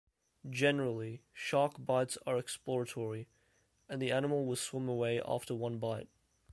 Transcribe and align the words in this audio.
Generally, 0.49 1.21
shark 1.31 1.73
bites 1.77 2.17
are 2.25 2.39
exploratory, 2.39 3.27
and 3.87 4.01
the 4.01 4.11
animal 4.11 4.47
will 4.47 4.55
swim 4.55 4.89
away 4.89 5.21
after 5.23 5.53
one 5.53 5.77
bite. 5.77 6.09